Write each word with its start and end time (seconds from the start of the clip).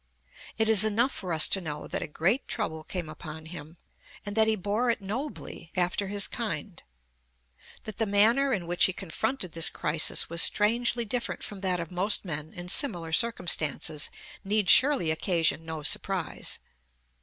It 0.57 0.67
is 0.67 0.83
enough 0.83 1.11
for 1.11 1.31
us 1.31 1.47
to 1.49 1.61
know 1.61 1.85
that 1.87 2.01
a 2.01 2.07
great 2.07 2.47
trouble 2.47 2.83
came 2.83 3.07
upon 3.07 3.45
him, 3.45 3.77
and 4.25 4.35
that 4.35 4.47
he 4.47 4.55
bore 4.55 4.89
it 4.89 4.99
nobly 4.99 5.71
after 5.75 6.07
his 6.07 6.27
kind. 6.27 6.81
That 7.83 7.99
the 7.99 8.07
manner 8.07 8.51
in 8.51 8.65
which 8.65 8.85
he 8.85 8.93
confronted 8.93 9.51
this 9.51 9.69
crisis 9.69 10.27
was 10.27 10.41
strangely 10.41 11.05
different 11.05 11.43
from 11.43 11.59
that 11.59 11.79
of 11.79 11.91
most 11.91 12.25
men 12.25 12.51
in 12.51 12.67
similar 12.67 13.11
circumstances 13.13 14.09
need 14.43 14.71
surely 14.71 15.11
occasion 15.11 15.65
no 15.67 15.83
surprise. 15.83 16.57